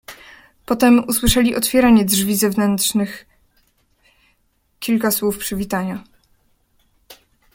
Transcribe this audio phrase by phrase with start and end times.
[0.65, 3.25] "Potem usłyszeli otwieranie drzwi zewnętrznych,
[4.79, 6.03] kilka słów przywitania."